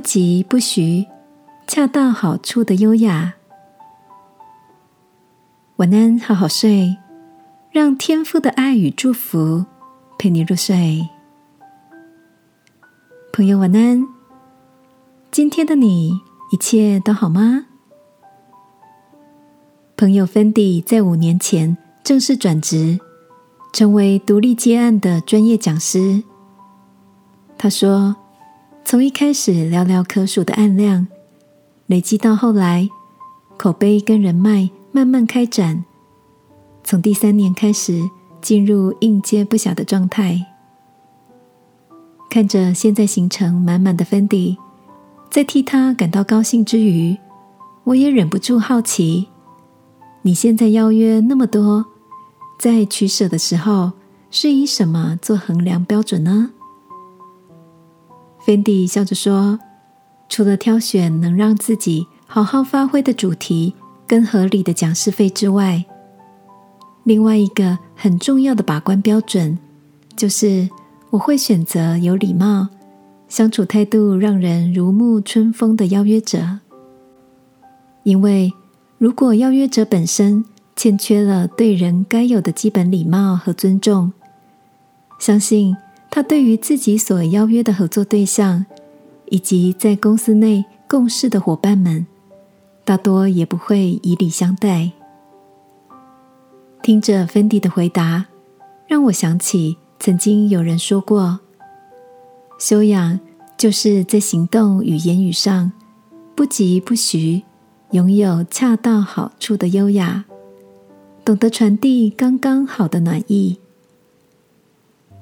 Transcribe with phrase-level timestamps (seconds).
[0.00, 1.06] 不急不徐，
[1.66, 3.34] 恰到好处的优雅。
[5.76, 6.96] 晚安，好好睡，
[7.70, 9.66] 让天父的爱与祝福
[10.18, 11.06] 陪你入睡。
[13.30, 14.08] 朋友，晚安。
[15.30, 16.18] 今天的你
[16.50, 17.66] 一切都好吗？
[19.98, 22.98] 朋友芬迪在五年前正式转职，
[23.74, 26.22] 成为独立接案的专业讲师。
[27.58, 28.16] 他说，
[28.90, 31.06] 从一开始寥寥可数的案量，
[31.86, 32.88] 累积到后来
[33.56, 34.68] 口碑跟人脉。
[34.90, 35.84] 慢慢开展，
[36.82, 38.02] 从第三年开始
[38.42, 40.44] 进入应接不暇的状态。
[42.28, 44.58] 看着现在行程满满的粉底，
[45.30, 47.16] 在替他感到高兴之余，
[47.84, 49.28] 我也忍不住好奇：
[50.22, 51.86] 你现在邀约那么多，
[52.58, 53.92] 在取舍的时候
[54.32, 56.50] 是以什么做衡量标准呢？
[58.44, 59.58] 芬迪笑着说
[60.28, 63.74] ：“除了挑选能让自己好好发挥的主题。”
[64.10, 65.84] 跟合理的讲师费之外，
[67.04, 69.56] 另外一个很重要的把关标准，
[70.16, 70.68] 就是
[71.10, 72.66] 我会选择有礼貌、
[73.28, 76.58] 相处态度让人如沐春风的邀约者。
[78.02, 78.52] 因为
[78.98, 84.12] 如果邀约者本身欠缺了对人该有的基本礼貌和尊重，
[85.20, 85.76] 相信
[86.10, 88.66] 他对于自己所邀约的合作对象，
[89.26, 92.06] 以及在公司内共事的伙伴们。
[92.84, 94.90] 大多也不会以礼相待。
[96.82, 98.26] 听着芬迪的回答，
[98.88, 101.38] 让我想起曾经有人说过：
[102.58, 103.20] 修养
[103.56, 105.70] 就是在行动与言语上
[106.34, 107.44] 不急不徐，
[107.92, 110.24] 拥有恰到好处的优雅，
[111.24, 113.59] 懂得传递刚刚好的暖意。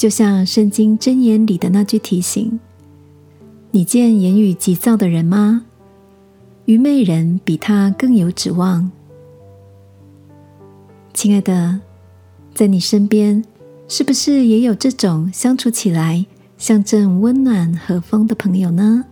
[0.00, 2.58] 就像圣经箴言里的那句提醒
[3.70, 5.66] ：“你见言语急躁的人吗？”
[6.64, 8.90] 愚昧人比他更有指望。
[11.12, 11.80] 亲爱的，
[12.54, 13.44] 在你身边，
[13.88, 16.24] 是不是也有这种相处起来
[16.56, 19.04] 像阵温暖和风的朋友呢？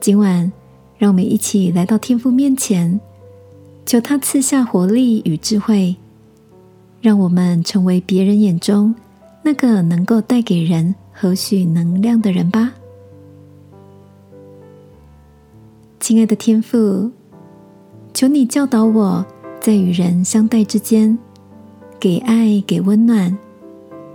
[0.00, 0.50] 今晚，
[0.96, 2.98] 让我们一起来到天父面前，
[3.84, 5.96] 求他赐下活力与智慧，
[7.02, 8.94] 让我们成为别人眼中
[9.42, 12.72] 那个能够带给人何许能量的人吧。
[15.98, 17.10] 亲爱的天父，
[18.14, 19.26] 求你教导我
[19.60, 21.18] 在与人相待之间，
[21.98, 23.36] 给爱、给温暖，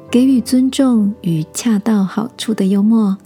[0.10, 3.18] 给予尊重与恰到好处的幽默。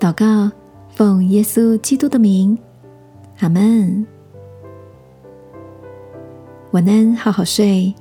[0.00, 0.50] 祷告，
[0.88, 2.56] 奉耶稣基督的名，
[3.40, 4.13] 阿门。
[6.74, 7.94] 晚安，好好睡。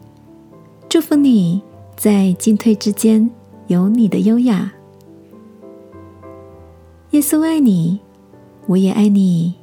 [0.90, 1.62] 祝福你
[1.96, 3.30] 在进退之间
[3.68, 4.74] 有你的优雅。
[7.12, 8.00] 耶稣爱你。
[8.66, 9.54] 我也爱你。